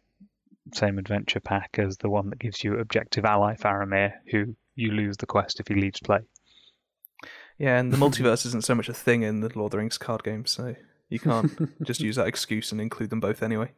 same 0.73 0.99
adventure 0.99 1.40
pack 1.40 1.78
as 1.78 1.97
the 1.99 2.11
one 2.11 2.30
that 2.30 2.38
gives 2.38 2.62
you 2.62 2.78
Objective 2.78 3.25
Ally 3.25 3.56
Faramir, 3.56 4.12
who 4.30 4.54
you 4.75 4.92
lose 4.92 5.16
the 5.16 5.26
quest 5.26 5.61
if 5.61 5.68
he 5.68 5.75
leaves 5.75 6.00
play. 6.00 6.21
yeah, 7.59 7.78
and 7.78 7.92
the 7.92 7.97
multiverse 7.97 8.47
isn't 8.47 8.64
so 8.64 8.75
much 8.75 8.88
a 8.88 8.95
thing 8.95 9.23
in 9.23 9.40
the 9.40 9.50
Lord 9.54 9.66
of 9.66 9.71
the 9.73 9.78
Rings 9.78 9.99
card 9.99 10.23
game, 10.23 10.47
so 10.47 10.75
you 11.11 11.19
can't 11.19 11.52
just 11.85 12.00
use 12.00 12.17
that 12.17 12.26
excuse 12.26 12.73
and 12.73 12.81
include 12.81 13.11
them 13.11 13.21
both 13.21 13.43
anyway. 13.43 13.71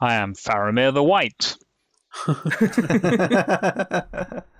I 0.00 0.14
am 0.14 0.34
Faramir 0.34 0.92
the 0.92 1.04
White. 1.04 1.56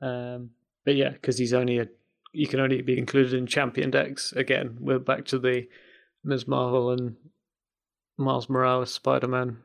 Um, 0.00 0.50
but 0.84 0.96
yeah, 0.96 1.10
because 1.10 1.38
he's 1.38 1.54
only 1.54 1.78
a, 1.78 1.88
you 2.32 2.46
can 2.46 2.60
only 2.60 2.82
be 2.82 2.98
included 2.98 3.34
in 3.34 3.46
champion 3.46 3.90
decks. 3.90 4.32
Again, 4.32 4.76
we're 4.80 4.98
back 4.98 5.24
to 5.26 5.38
the 5.38 5.68
Ms. 6.24 6.46
Marvel 6.46 6.90
and 6.90 7.16
Miles 8.18 8.48
Morales 8.48 8.92
Spider 8.92 9.28
Man 9.28 9.58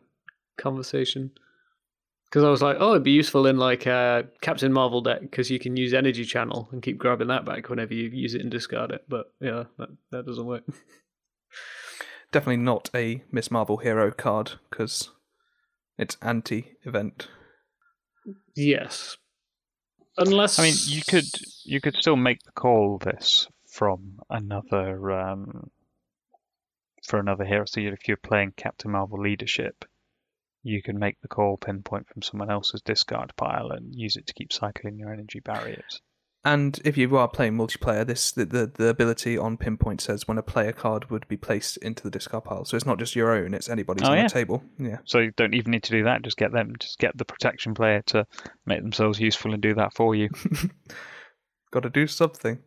conversation. 0.57 1.31
Because 2.31 2.45
I 2.45 2.49
was 2.49 2.61
like, 2.61 2.77
oh, 2.79 2.91
it'd 2.91 3.03
be 3.03 3.11
useful 3.11 3.45
in 3.45 3.57
like 3.57 3.85
a 3.87 4.25
Captain 4.39 4.71
Marvel 4.71 5.01
deck 5.01 5.19
because 5.19 5.51
you 5.51 5.59
can 5.59 5.75
use 5.75 5.93
Energy 5.93 6.23
Channel 6.23 6.69
and 6.71 6.81
keep 6.81 6.97
grabbing 6.97 7.27
that 7.27 7.43
back 7.43 7.69
whenever 7.69 7.93
you 7.93 8.07
use 8.07 8.35
it 8.35 8.41
and 8.41 8.49
discard 8.49 8.91
it. 8.91 9.03
But 9.09 9.33
yeah, 9.41 9.65
that, 9.77 9.89
that 10.11 10.25
doesn't 10.25 10.45
work. 10.45 10.63
Definitely 12.31 12.63
not 12.63 12.89
a 12.95 13.21
Miss 13.33 13.51
Marvel 13.51 13.77
hero 13.77 14.11
card 14.11 14.53
because 14.69 15.11
it's 15.97 16.15
anti-event. 16.21 17.27
yes, 18.55 19.17
unless 20.17 20.57
I 20.57 20.63
mean, 20.63 20.75
you 20.85 21.01
could 21.05 21.25
you 21.65 21.81
could 21.81 21.97
still 21.97 22.15
make 22.15 22.43
the 22.43 22.51
call 22.53 22.97
this 22.97 23.49
from 23.67 24.19
another 24.29 25.11
um, 25.11 25.69
for 27.05 27.19
another 27.19 27.43
hero. 27.43 27.65
So 27.65 27.81
if 27.81 28.07
you're 28.07 28.15
playing 28.15 28.53
Captain 28.55 28.91
Marvel 28.91 29.21
leadership, 29.21 29.83
you 30.63 30.81
can 30.81 30.99
make 30.99 31.19
the 31.21 31.27
call 31.27 31.57
pinpoint 31.57 32.07
from 32.07 32.21
someone 32.21 32.51
else's 32.51 32.81
discard 32.81 33.33
pile 33.35 33.71
and 33.71 33.95
use 33.95 34.15
it 34.15 34.27
to 34.27 34.33
keep 34.33 34.53
cycling 34.53 34.97
your 34.97 35.13
energy 35.13 35.39
barriers. 35.39 36.01
And 36.43 36.79
if 36.83 36.97
you 36.97 37.15
are 37.17 37.27
playing 37.27 37.53
multiplayer, 37.53 38.05
this 38.05 38.31
the, 38.31 38.45
the 38.45 38.71
the 38.75 38.87
ability 38.87 39.37
on 39.37 39.57
pinpoint 39.57 40.01
says 40.01 40.27
when 40.27 40.39
a 40.39 40.43
player 40.43 40.71
card 40.71 41.11
would 41.11 41.27
be 41.27 41.37
placed 41.37 41.77
into 41.77 42.01
the 42.01 42.09
discard 42.09 42.45
pile. 42.45 42.65
So 42.65 42.75
it's 42.75 42.85
not 42.85 42.97
just 42.97 43.15
your 43.15 43.31
own; 43.31 43.53
it's 43.53 43.69
anybody's 43.69 44.07
Oh, 44.07 44.11
on 44.11 44.17
yeah. 44.17 44.23
the 44.23 44.29
table. 44.33 44.63
Yeah. 44.79 44.97
So 45.05 45.19
you 45.19 45.31
don't 45.37 45.53
even 45.53 45.69
need 45.69 45.83
to 45.83 45.91
do 45.91 46.03
that. 46.05 46.23
Just 46.23 46.37
get 46.37 46.51
them. 46.51 46.73
Just 46.79 46.97
get 46.97 47.15
the 47.15 47.25
protection 47.25 47.75
player 47.75 48.01
to 48.07 48.25
make 48.65 48.81
themselves 48.81 49.19
useful 49.19 49.53
and 49.53 49.61
do 49.61 49.75
that 49.75 49.93
for 49.93 50.15
you. 50.15 50.29
Got 51.71 51.83
to 51.83 51.91
do 51.91 52.07
something. 52.07 52.57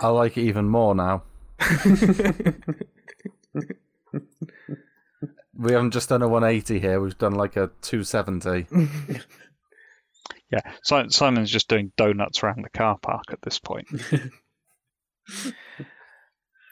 I 0.00 0.08
like 0.08 0.38
it 0.38 0.42
even 0.44 0.70
more 0.70 0.94
now. 0.94 1.24
we 5.58 5.72
haven't 5.72 5.90
just 5.90 6.08
done 6.08 6.22
a 6.22 6.28
180 6.28 6.78
here. 6.78 7.00
We've 7.00 7.18
done 7.18 7.34
like 7.34 7.56
a 7.56 7.70
270. 7.82 8.66
Yeah, 10.50 10.60
Si- 10.82 11.10
Simon's 11.10 11.50
just 11.50 11.68
doing 11.68 11.92
donuts 11.96 12.42
around 12.42 12.64
the 12.64 12.70
car 12.70 12.98
park 12.98 13.24
at 13.30 13.42
this 13.42 13.58
point. 13.58 13.86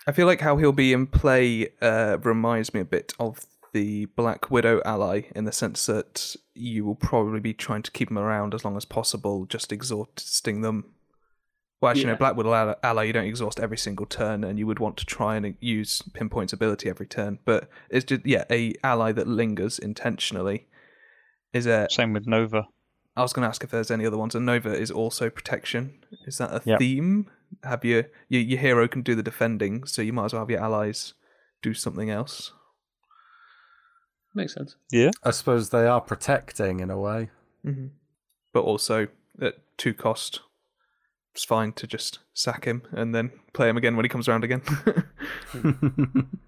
I 0.07 0.13
feel 0.13 0.27
like 0.27 0.41
how 0.41 0.57
he'll 0.57 0.73
be 0.73 0.93
in 0.95 1.07
play 1.07 1.69
uh, 1.83 2.17
reminds 2.23 2.73
me 2.73 2.81
a 2.81 2.87
bit 2.87 3.13
of 3.21 3.45
the 3.75 4.07
Black 4.07 4.51
Widow 4.51 4.81
ally 4.87 5.23
in 5.35 5.45
the 5.45 5.53
sense 5.53 5.85
that 5.87 6.37
you 6.55 6.87
will 6.87 6.95
probably 6.95 7.41
be 7.41 7.53
trying 7.53 7.83
to 7.83 7.91
keep 7.91 8.09
them 8.09 8.19
around 8.19 8.55
as 8.55 8.65
long 8.65 8.79
as 8.79 8.87
possible, 8.87 9.45
just 9.45 9.73
exhausting 9.73 10.63
them. 10.63 10.95
Well, 11.81 11.91
actually, 11.91 12.05
Yeah. 12.07 12.13
no, 12.13 12.17
Black 12.19 12.37
Widow 12.37 12.55
ally, 12.55 12.75
ally, 12.83 13.03
you 13.05 13.13
don't 13.13 13.27
exhaust 13.27 13.61
every 13.61 13.77
single 13.77 14.07
turn, 14.07 14.45
and 14.45 14.59
you 14.59 14.67
would 14.67 14.79
want 14.79 14.97
to 14.97 15.05
try 15.07 15.37
and 15.37 15.55
use 15.61 16.01
Pinpoint's 16.15 16.53
ability 16.55 16.89
every 16.89 17.07
turn. 17.07 17.39
But 17.45 17.69
it's 17.91 18.05
just, 18.05 18.25
yeah, 18.25 18.45
a 18.51 18.73
ally 18.83 19.13
that 19.13 19.27
lingers 19.29 19.79
intentionally. 19.79 20.67
Is 21.53 21.65
there 21.67 21.87
Same 21.91 22.13
with 22.13 22.27
Nova. 22.27 22.67
I 23.15 23.23
was 23.23 23.33
going 23.33 23.43
to 23.45 23.49
ask 23.49 23.63
if 23.65 23.71
there's 23.71 23.91
any 23.91 24.05
other 24.07 24.19
ones. 24.19 24.35
And 24.35 24.45
Nova 24.47 24.75
is 24.75 24.91
also 24.91 25.31
protection. 25.31 26.03
Is 26.27 26.39
that 26.39 26.51
a 26.51 26.61
Yep. 26.65 26.79
theme? 26.79 27.31
Have 27.63 27.85
your, 27.85 28.05
your 28.29 28.43
your 28.43 28.59
hero 28.59 28.89
can 28.89 29.03
do 29.03 29.15
the 29.15 29.23
defending, 29.23 29.85
so 29.85 30.03
you 30.03 30.13
might 30.13 30.27
as 30.27 30.33
well 30.33 30.43
have 30.43 30.51
your 30.51 30.61
allies 30.61 31.15
do 31.63 31.73
something 31.75 32.11
else. 32.11 32.53
Makes 34.35 34.55
sense. 34.55 34.77
Yeah, 34.91 35.11
I 35.23 35.31
suppose 35.31 35.71
they 35.71 35.87
are 35.87 36.01
protecting 36.01 36.81
in 36.81 36.91
a 36.91 36.99
way. 36.99 37.31
Mm-hmm. 37.65 37.87
But 38.53 38.65
also 38.65 39.09
at 39.41 39.55
two 39.79 39.95
cost, 39.95 40.41
it's 41.37 41.45
fine 41.45 41.73
to 41.75 41.87
just 41.87 42.19
sack 42.35 42.65
him 42.65 42.83
and 42.93 43.15
then 43.15 43.31
play 43.53 43.69
him 43.69 43.77
again 43.77 43.95
when 43.95 44.05
he 44.05 44.09
comes 44.09 44.29
around 44.29 44.43
again. 44.45 44.63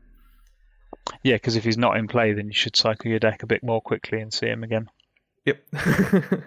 Yeah, 1.23 1.37
because 1.37 1.57
if 1.57 1.64
he's 1.64 1.78
not 1.78 1.97
in 1.97 2.07
play, 2.07 2.33
then 2.33 2.47
you 2.47 2.52
should 2.52 2.76
cycle 2.76 3.11
your 3.11 3.18
deck 3.18 3.42
a 3.42 3.47
bit 3.47 3.62
more 3.62 3.80
quickly 3.80 4.21
and 4.21 4.33
see 4.33 4.47
him 4.47 4.62
again. 4.62 4.88
yep. 5.45 5.62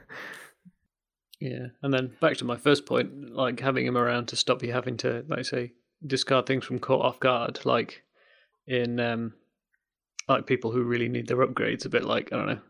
Yeah, 1.40 1.68
and 1.82 1.92
then 1.92 2.12
back 2.22 2.38
to 2.38 2.46
my 2.46 2.56
first 2.56 2.86
point, 2.86 3.34
like 3.34 3.60
having 3.60 3.88
him 3.88 3.98
around 3.98 4.28
to 4.28 4.36
stop 4.36 4.62
you 4.62 4.72
having 4.72 4.98
to, 4.98 5.26
like, 5.28 5.46
say, 5.46 5.74
discard 6.06 6.46
things 6.46 6.66
from 6.66 6.78
caught 6.78 7.04
off 7.04 7.20
guard, 7.20 7.60
like 7.66 8.04
in 8.68 9.00
um, 9.00 9.34
like 10.28 10.46
people 10.46 10.70
who 10.70 10.84
really 10.84 11.10
need 11.10 11.28
their 11.28 11.38
upgrades, 11.38 11.84
a 11.84 11.90
bit 11.90 12.06
like 12.06 12.32
I 12.32 12.38
don't 12.38 12.46
know, 12.46 12.62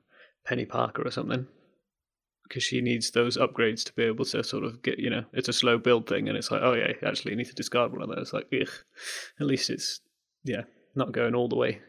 Peni 0.48 0.70
Parker 0.70 1.06
or 1.06 1.12
something, 1.12 1.48
because 2.52 2.64
she 2.64 2.82
needs 2.82 3.12
those 3.12 3.38
upgrades 3.38 3.82
to 3.86 3.94
be 3.94 4.04
able 4.04 4.26
to 4.26 4.44
sort 4.44 4.66
of 4.66 4.82
get, 4.82 5.00
you 5.00 5.10
know, 5.10 5.24
it's 5.32 5.48
a 5.48 5.54
slow 5.54 5.78
build 5.78 6.06
thing, 6.06 6.28
and 6.28 6.38
it's 6.38 6.52
like, 6.52 6.62
oh 6.62 6.74
yeah, 6.74 6.92
actually, 7.08 7.32
you 7.32 7.38
need 7.38 7.48
to 7.48 7.56
discard 7.56 7.94
one 7.94 8.02
of 8.02 8.14
those. 8.14 8.34
Like, 8.34 8.48
ugh. 8.54 8.68
at 9.40 9.48
least 9.48 9.70
it's 9.70 10.02
yeah, 10.44 10.64
not 10.94 11.14
going 11.14 11.34
all 11.34 11.48
the 11.48 11.56
way. 11.56 11.80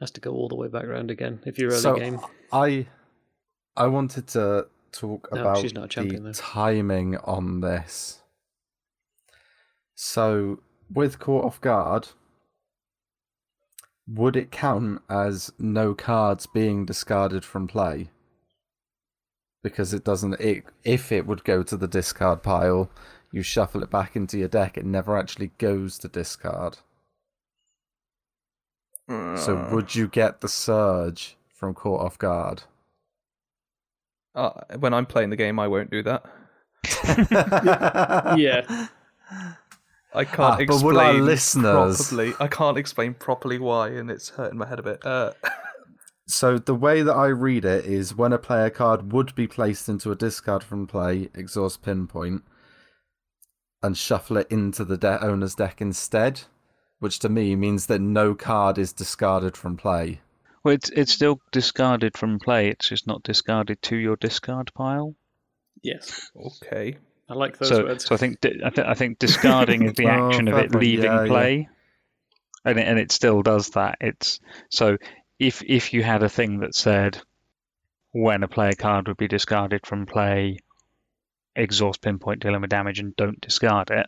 Has 0.00 0.10
to 0.10 0.20
go 0.20 0.32
all 0.32 0.46
the 0.50 0.56
way 0.56 0.68
back 0.68 0.84
around 0.84 1.10
again 1.10 1.40
if 1.46 1.58
you're 1.58 1.70
early 1.70 1.80
so 1.80 1.96
game. 1.96 2.20
I 2.52 2.86
I 3.78 3.86
wanted 3.86 4.26
to 4.28 4.66
talk 4.92 5.28
No, 5.32 5.40
about 5.40 5.56
she's 5.56 5.72
not 5.72 5.86
a 5.86 5.88
champion, 5.88 6.22
the 6.22 6.34
timing 6.34 7.16
on 7.16 7.62
this. 7.62 8.20
So 9.94 10.60
with 10.92 11.18
caught 11.18 11.46
off 11.46 11.62
guard, 11.62 12.08
would 14.06 14.36
it 14.36 14.50
count 14.50 15.00
as 15.08 15.50
no 15.58 15.94
cards 15.94 16.46
being 16.46 16.84
discarded 16.84 17.42
from 17.42 17.66
play? 17.66 18.10
Because 19.62 19.92
it 19.92 20.04
doesn't. 20.04 20.40
It, 20.40 20.64
if 20.84 21.10
it 21.12 21.26
would 21.26 21.44
go 21.44 21.62
to 21.62 21.76
the 21.76 21.88
discard 21.88 22.42
pile, 22.42 22.90
you 23.32 23.42
shuffle 23.42 23.82
it 23.82 23.90
back 23.90 24.14
into 24.16 24.38
your 24.38 24.48
deck. 24.48 24.78
It 24.78 24.86
never 24.86 25.16
actually 25.18 25.50
goes 25.58 25.98
to 25.98 26.08
discard. 26.08 26.78
So 29.08 29.68
would 29.72 29.94
you 29.94 30.06
get 30.06 30.42
the 30.42 30.48
surge 30.48 31.36
from 31.54 31.72
caught 31.72 32.02
off 32.04 32.18
guard? 32.18 32.64
Uh, 34.34 34.50
when 34.78 34.92
I'm 34.92 35.06
playing 35.06 35.30
the 35.30 35.36
game, 35.36 35.58
I 35.58 35.66
won't 35.66 35.90
do 35.90 36.02
that. 36.02 36.24
Yeah. 38.38 38.86
I 40.14 40.24
can't 40.24 40.38
Ah, 40.40 40.56
but 40.56 40.60
explain 40.62 40.84
would 40.84 40.96
our 40.96 41.12
listeners- 41.14 42.08
properly. 42.08 42.34
I 42.40 42.48
can't 42.48 42.76
explain 42.78 43.14
properly 43.14 43.58
why, 43.58 43.88
and 43.88 44.10
it's 44.10 44.30
hurting 44.30 44.58
my 44.58 44.66
head 44.66 44.78
a 44.78 44.82
bit. 44.82 45.04
Uh, 45.04 45.32
So 46.28 46.58
the 46.58 46.74
way 46.74 47.00
that 47.02 47.14
I 47.14 47.28
read 47.28 47.64
it 47.64 47.86
is 47.86 48.14
when 48.14 48.34
a 48.34 48.38
player 48.38 48.68
card 48.68 49.12
would 49.12 49.34
be 49.34 49.46
placed 49.48 49.88
into 49.88 50.12
a 50.12 50.16
discard 50.16 50.62
from 50.62 50.86
play, 50.86 51.30
exhaust 51.34 51.80
pinpoint, 51.82 52.42
and 53.82 53.96
shuffle 53.96 54.36
it 54.36 54.46
into 54.50 54.84
the 54.84 54.98
de- 54.98 55.24
owner's 55.24 55.54
deck 55.54 55.80
instead, 55.80 56.42
which 56.98 57.18
to 57.20 57.30
me 57.30 57.56
means 57.56 57.86
that 57.86 58.00
no 58.02 58.34
card 58.34 58.76
is 58.76 58.92
discarded 58.92 59.56
from 59.56 59.78
play. 59.78 60.20
Well, 60.62 60.74
it's 60.74 60.90
it's 60.90 61.12
still 61.12 61.40
discarded 61.50 62.18
from 62.18 62.38
play. 62.40 62.68
It's 62.68 62.88
just 62.90 63.06
not 63.06 63.22
discarded 63.22 63.80
to 63.82 63.96
your 63.96 64.16
discard 64.16 64.70
pile. 64.74 65.14
Yes, 65.82 66.30
okay. 66.62 66.98
I 67.30 67.34
like 67.34 67.56
those 67.58 67.68
so, 67.70 67.84
words. 67.84 68.04
so 68.04 68.14
I 68.14 68.18
think 68.18 68.40
di- 68.42 68.60
I, 68.62 68.68
th- 68.70 68.86
I 68.86 68.94
think 68.94 69.18
discarding 69.18 69.84
is 69.84 69.94
the 69.94 70.06
Oh, 70.10 70.28
action 70.28 70.48
of 70.48 70.58
it 70.58 70.74
leaving 70.74 71.04
Yeah, 71.04 71.22
yeah. 71.22 71.26
play, 71.28 71.68
and 72.66 72.78
it, 72.78 72.86
and 72.86 72.98
it 72.98 73.12
still 73.12 73.40
does 73.40 73.70
that. 73.70 73.96
It's 74.02 74.40
so 74.70 74.98
if 75.38 75.62
if 75.62 75.92
you 75.92 76.02
had 76.02 76.22
a 76.22 76.28
thing 76.28 76.60
that 76.60 76.74
said 76.74 77.20
when 78.12 78.42
a 78.42 78.48
player 78.48 78.72
card 78.72 79.08
would 79.08 79.16
be 79.16 79.28
discarded 79.28 79.86
from 79.86 80.06
play, 80.06 80.58
exhaust 81.54 82.02
pinpoint 82.02 82.40
dealing 82.42 82.60
with 82.60 82.70
damage 82.70 82.98
and 82.98 83.14
don't 83.16 83.40
discard 83.40 83.90
it, 83.90 84.06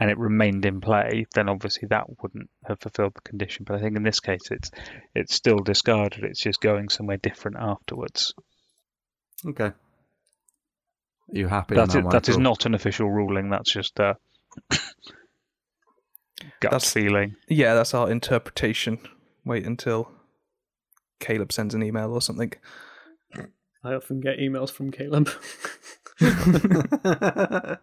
and 0.00 0.10
it 0.10 0.18
remained 0.18 0.64
in 0.64 0.80
play, 0.80 1.26
then 1.34 1.48
obviously 1.48 1.86
that 1.88 2.06
wouldn't 2.22 2.50
have 2.66 2.80
fulfilled 2.80 3.12
the 3.14 3.20
condition. 3.20 3.64
But 3.64 3.76
I 3.76 3.80
think 3.80 3.96
in 3.96 4.02
this 4.02 4.20
case, 4.20 4.50
it's 4.50 4.70
it's 5.14 5.34
still 5.34 5.58
discarded. 5.58 6.24
It's 6.24 6.40
just 6.42 6.60
going 6.60 6.88
somewhere 6.88 7.18
different 7.18 7.58
afterwards. 7.60 8.34
Okay. 9.46 9.66
Are 9.66 9.74
you 11.28 11.48
happy? 11.48 11.74
That 11.76 11.94
is, 11.94 12.04
that 12.10 12.28
is 12.28 12.38
not 12.38 12.66
an 12.66 12.74
official 12.74 13.10
ruling. 13.10 13.50
That's 13.50 13.72
just 13.72 13.98
a 14.00 14.16
gut 14.70 14.80
That's- 16.60 16.92
feeling. 16.92 17.36
Yeah, 17.48 17.74
that's 17.74 17.94
our 17.94 18.10
interpretation. 18.10 18.98
Wait 19.44 19.66
until 19.66 20.10
Caleb 21.22 21.52
sends 21.52 21.74
an 21.74 21.82
email 21.82 22.12
or 22.12 22.20
something. 22.20 22.52
I 23.84 23.94
often 23.94 24.20
get 24.20 24.38
emails 24.38 24.70
from 24.70 24.90
Caleb. 24.92 25.28
but 26.20 27.80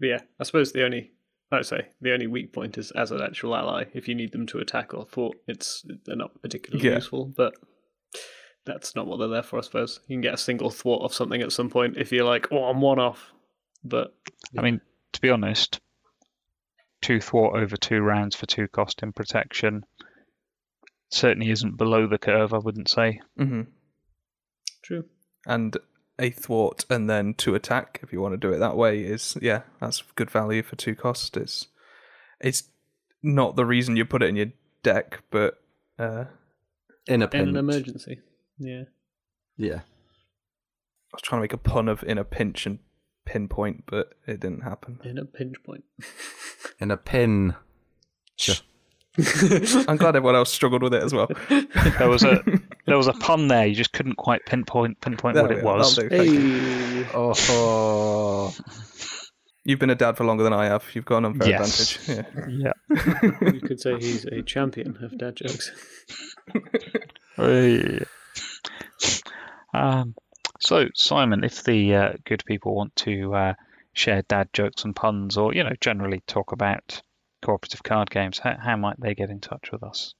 yeah, 0.00 0.20
I 0.40 0.44
suppose 0.44 0.72
the 0.72 0.84
only, 0.84 1.10
I'd 1.52 1.66
say, 1.66 1.88
the 2.00 2.12
only 2.12 2.26
weak 2.26 2.52
point 2.52 2.78
is 2.78 2.90
as 2.92 3.10
an 3.10 3.20
actual 3.20 3.54
ally. 3.56 3.84
If 3.92 4.08
you 4.08 4.14
need 4.14 4.32
them 4.32 4.46
to 4.48 4.58
attack 4.58 4.94
or 4.94 5.04
thwart, 5.06 5.36
it's 5.46 5.84
they're 6.04 6.16
not 6.16 6.40
particularly 6.42 6.86
Yeah. 6.88 6.94
useful. 6.96 7.32
But 7.36 7.54
that's 8.64 8.94
not 8.96 9.06
what 9.06 9.18
they're 9.18 9.28
there 9.28 9.42
for. 9.42 9.58
I 9.58 9.62
suppose 9.62 10.00
you 10.08 10.14
can 10.16 10.20
get 10.22 10.34
a 10.34 10.38
single 10.38 10.70
thwart 10.70 11.02
of 11.02 11.14
something 11.14 11.42
at 11.42 11.52
some 11.52 11.68
point 11.70 11.96
if 11.98 12.10
you're 12.12 12.24
like, 12.24 12.48
oh, 12.52 12.64
I'm 12.64 12.80
one 12.80 12.98
off. 12.98 13.32
But 13.84 14.14
I 14.58 14.62
mean, 14.62 14.80
to 15.12 15.20
be 15.20 15.30
honest, 15.30 15.80
two 17.02 17.20
thwart 17.20 17.56
over 17.60 17.76
two 17.76 18.00
rounds 18.00 18.34
for 18.36 18.46
two 18.46 18.68
cost 18.68 19.02
in 19.02 19.12
protection 19.12 19.84
certainly 21.10 21.50
isn't 21.50 21.76
below 21.76 22.06
the 22.06 22.18
curve. 22.18 22.52
I 22.52 22.58
wouldn't 22.58 22.88
say. 22.88 23.20
hmm 23.36 23.62
true. 24.82 25.04
And 25.46 25.76
a 26.18 26.30
thwart 26.30 26.84
and 26.88 27.10
then 27.10 27.34
to 27.34 27.54
attack, 27.54 28.00
if 28.02 28.12
you 28.12 28.20
want 28.20 28.32
to 28.34 28.38
do 28.38 28.52
it 28.52 28.58
that 28.58 28.76
way, 28.76 29.00
is 29.00 29.36
yeah, 29.42 29.62
that's 29.80 30.02
good 30.14 30.30
value 30.30 30.62
for 30.62 30.76
two 30.76 30.94
cost. 30.94 31.36
It's 31.36 31.66
it's 32.40 32.64
not 33.22 33.56
the 33.56 33.66
reason 33.66 33.96
you 33.96 34.04
put 34.04 34.22
it 34.22 34.28
in 34.28 34.36
your 34.36 34.52
deck, 34.82 35.22
but 35.30 35.58
uh, 35.98 36.24
in 37.06 37.22
a 37.22 37.28
In 37.32 37.48
an 37.48 37.56
emergency. 37.56 38.20
Yeah. 38.58 38.84
Yeah. 39.56 39.80
I 41.12 41.16
was 41.16 41.22
trying 41.22 41.40
to 41.40 41.44
make 41.44 41.52
a 41.52 41.58
pun 41.58 41.88
of 41.88 42.02
in 42.04 42.18
a 42.18 42.24
pinch 42.24 42.66
and 42.66 42.78
pinpoint, 43.24 43.84
but 43.86 44.14
it 44.26 44.40
didn't 44.40 44.62
happen. 44.62 45.00
In 45.04 45.18
a 45.18 45.24
pinch 45.24 45.56
point. 45.64 45.84
In 46.78 46.90
a 46.90 46.98
pin. 46.98 47.54
I'm 49.88 49.96
glad 49.96 50.16
everyone 50.16 50.34
else 50.36 50.52
struggled 50.52 50.82
with 50.82 50.94
it 50.94 51.02
as 51.02 51.12
well. 51.14 51.28
There 51.98 52.08
was 52.08 52.22
a 52.24 52.42
there 52.86 52.96
was 52.96 53.06
a 53.06 53.12
pun 53.14 53.48
there. 53.48 53.66
You 53.66 53.74
just 53.74 53.92
couldn't 53.92 54.16
quite 54.16 54.44
pinpoint 54.46 55.00
pinpoint 55.00 55.34
There 55.34 55.44
what 55.44 55.52
it 55.52 55.60
are, 55.60 55.76
was. 55.78 55.96
do, 55.96 56.08
thank 56.08 56.30
you. 56.30 57.04
hey. 57.04 57.08
Oh. 57.14 58.54
You've 59.64 59.78
been 59.80 59.90
a 59.90 59.94
dad 59.96 60.16
for 60.16 60.24
longer 60.24 60.44
than 60.44 60.52
I 60.52 60.66
have. 60.66 60.84
You've 60.94 61.04
got 61.06 61.18
an 61.18 61.24
unfair 61.26 61.48
Yes. 61.48 62.08
advantage. 62.08 62.26
Yeah. 62.48 62.72
Yeah. 62.90 63.52
you 63.52 63.60
could 63.60 63.80
say 63.80 63.96
he's 63.98 64.24
a 64.26 64.42
champion 64.42 64.96
of 65.02 65.16
dad 65.18 65.36
jokes. 65.36 65.72
Hey. 67.36 68.04
Um, 69.74 70.14
so 70.60 70.88
Simon, 70.94 71.44
if 71.44 71.64
the 71.64 71.94
uh, 71.94 72.12
good 72.24 72.44
people 72.46 72.74
want 72.74 72.94
to 72.96 73.34
uh, 73.34 73.54
share 73.92 74.22
dad 74.22 74.48
jokes 74.52 74.84
and 74.84 74.94
puns, 74.94 75.36
or 75.36 75.52
you 75.54 75.64
know, 75.64 75.74
generally 75.80 76.22
talk 76.26 76.52
about 76.52 77.02
cooperative 77.42 77.82
card 77.82 78.10
games, 78.10 78.38
how, 78.38 78.56
how 78.58 78.76
might 78.76 79.00
they 79.00 79.14
get 79.14 79.30
in 79.30 79.40
touch 79.40 79.72
with 79.72 79.82
us? 79.82 80.14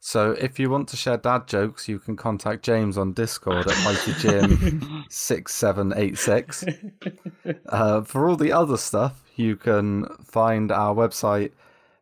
So 0.00 0.32
if 0.32 0.58
you 0.58 0.68
want 0.68 0.88
to 0.88 0.98
share 0.98 1.16
dad 1.16 1.46
jokes, 1.46 1.88
you 1.88 1.98
can 1.98 2.14
contact 2.14 2.62
James 2.62 2.98
on 2.98 3.14
Discord 3.14 3.66
at 3.66 3.84
Mighty 3.84 4.12
Jim 4.18 5.06
six 5.08 5.54
seven 5.54 5.94
eight 5.96 6.18
six. 6.18 6.62
Uh, 7.70 8.02
for 8.02 8.28
all 8.28 8.36
the 8.36 8.52
other 8.52 8.76
stuff, 8.76 9.22
you 9.36 9.56
can 9.56 10.04
find 10.22 10.70
our 10.70 10.94
website 10.94 11.52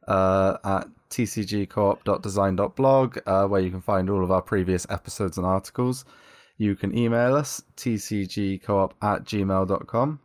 uh, 0.08 0.56
at 0.64 0.88
tcgcoop.design.blog, 1.10 3.18
uh, 3.24 3.46
where 3.46 3.60
you 3.60 3.70
can 3.70 3.80
find 3.80 4.10
all 4.10 4.24
of 4.24 4.32
our 4.32 4.42
previous 4.42 4.84
episodes 4.90 5.38
and 5.38 5.46
articles. 5.46 6.04
You 6.58 6.74
can 6.74 6.98
email 6.98 7.36
us, 7.36 7.62
tcgcoop 7.76 8.90
at 9.00 9.22
gmail.com. 9.24 10.18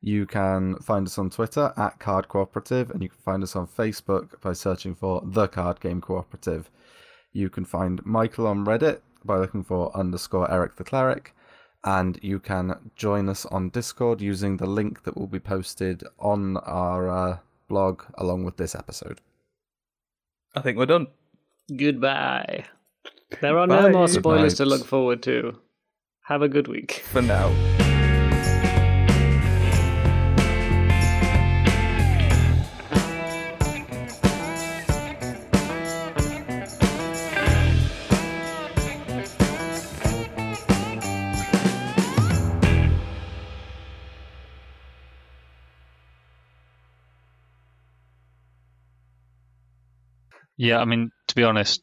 You 0.00 0.26
can 0.26 0.76
find 0.76 1.06
us 1.06 1.18
on 1.18 1.30
Twitter 1.30 1.72
at 1.76 1.98
Card 1.98 2.28
Cooperative, 2.28 2.90
and 2.90 3.02
you 3.02 3.08
can 3.08 3.18
find 3.18 3.42
us 3.42 3.56
on 3.56 3.66
Facebook 3.66 4.40
by 4.40 4.52
searching 4.52 4.94
for 4.94 5.22
The 5.24 5.48
Card 5.48 5.80
Game 5.80 6.00
Cooperative. 6.00 6.70
You 7.32 7.50
can 7.50 7.64
find 7.64 8.04
Michael 8.06 8.46
on 8.46 8.64
Reddit 8.64 9.00
by 9.24 9.38
looking 9.38 9.64
for 9.64 9.96
underscore 9.96 10.50
Eric 10.50 10.76
the 10.76 10.84
Cleric, 10.84 11.34
and 11.84 12.18
you 12.22 12.38
can 12.38 12.90
join 12.94 13.28
us 13.28 13.44
on 13.46 13.70
Discord 13.70 14.20
using 14.20 14.56
the 14.56 14.66
link 14.66 15.02
that 15.02 15.16
will 15.16 15.26
be 15.26 15.40
posted 15.40 16.04
on 16.18 16.56
our 16.58 17.08
uh, 17.08 17.38
blog 17.68 18.02
along 18.16 18.44
with 18.44 18.56
this 18.56 18.74
episode. 18.74 19.20
I 20.54 20.60
think 20.60 20.78
we're 20.78 20.86
done. 20.86 21.08
Goodbye. 21.76 22.64
There 23.40 23.58
are 23.58 23.66
no 23.66 23.90
more 23.90 24.08
spoilers 24.08 24.54
to 24.54 24.64
look 24.64 24.86
forward 24.86 25.22
to. 25.24 25.58
Have 26.26 26.42
a 26.42 26.48
good 26.48 26.68
week. 26.68 27.02
For 27.12 27.20
now. 27.22 27.48
Yeah, 50.58 50.80
I 50.80 50.84
mean, 50.84 51.12
to 51.28 51.34
be 51.34 51.44
honest, 51.44 51.82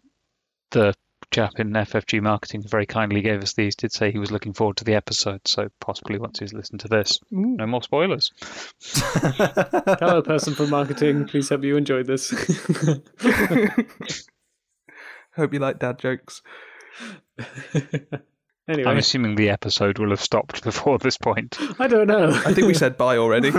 the 0.72 0.94
chap 1.32 1.54
in 1.60 1.72
FFG 1.72 2.22
marketing 2.22 2.62
very 2.62 2.86
kindly 2.86 3.22
gave 3.22 3.42
us 3.42 3.54
these 3.54 3.76
did 3.76 3.92
say 3.92 4.12
he 4.12 4.20
was 4.20 4.32
looking 4.32 4.54
forward 4.54 4.78
to 4.78 4.84
the 4.84 4.94
episode. 4.96 5.42
So 5.48 5.70
possibly 5.80 6.20
once 6.20 6.40
he's 6.40 6.54
listened 6.54 6.82
to 6.82 6.88
this, 6.88 7.20
no 7.32 7.66
more 7.66 7.82
spoilers. 7.82 8.32
Hello, 8.82 10.22
person 10.22 10.54
from 10.56 10.70
marketing. 10.70 11.26
Please 11.26 11.50
hope 11.50 11.64
you 11.64 11.78
enjoyed 11.78 12.06
this. 12.06 12.30
Hope 15.36 15.54
you 15.54 15.60
like 15.60 15.80
dad 15.80 16.00
jokes. 16.00 16.42
anyway, 18.70 18.90
I'm 18.90 18.98
assuming 18.98 19.36
the 19.36 19.50
episode 19.50 20.00
will 20.00 20.12
have 20.12 20.22
stopped 20.22 20.64
before 20.64 20.98
this 20.98 21.18
point. 21.18 21.58
I 21.78 21.88
don't 21.88 22.08
know. 22.08 22.30
I 22.30 22.54
think 22.54 22.68
we 22.68 22.74
said 22.74 22.96
bye 22.98 23.18
already. 23.18 23.52